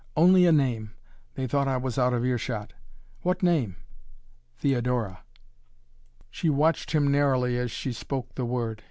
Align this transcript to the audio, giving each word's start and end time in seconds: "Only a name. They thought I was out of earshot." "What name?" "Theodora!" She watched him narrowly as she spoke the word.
"Only 0.17 0.47
a 0.47 0.51
name. 0.51 0.93
They 1.35 1.45
thought 1.45 1.67
I 1.67 1.77
was 1.77 1.99
out 1.99 2.11
of 2.11 2.25
earshot." 2.25 2.73
"What 3.21 3.43
name?" 3.43 3.75
"Theodora!" 4.57 5.23
She 6.31 6.49
watched 6.49 6.89
him 6.93 7.11
narrowly 7.11 7.59
as 7.59 7.69
she 7.69 7.93
spoke 7.93 8.33
the 8.33 8.45
word. 8.45 8.79